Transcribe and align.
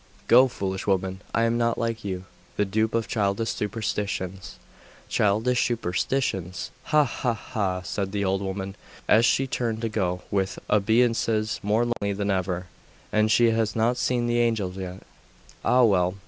'Go, 0.27 0.47
foolish 0.47 0.87
woman! 0.87 1.21
I 1.31 1.43
am 1.43 1.59
not 1.59 1.77
like 1.77 2.03
you, 2.03 2.25
the 2.57 2.65
dupe 2.65 2.95
of 2.95 3.07
childish 3.07 3.51
superstitions.' 3.51 4.55
'Childish 5.07 5.63
superstitions! 5.67 6.71
Ha! 6.85 7.03
ha! 7.03 7.35
ha!' 7.35 7.83
said 7.83 8.11
the 8.11 8.25
old 8.25 8.41
woman, 8.41 8.73
as 9.07 9.27
she 9.27 9.45
turned 9.45 9.79
to 9.83 9.89
go, 9.89 10.23
with 10.31 10.57
obeisances 10.71 11.59
more 11.61 11.85
lowly 11.85 12.13
than 12.13 12.31
ever. 12.31 12.65
'And 13.11 13.31
she 13.31 13.51
has 13.51 13.75
not 13.75 13.95
seen 13.95 14.25
the 14.25 14.39
Angels 14.39 14.75
yet!.... 14.75 15.03
Ah 15.63 15.83
well! 15.83 16.15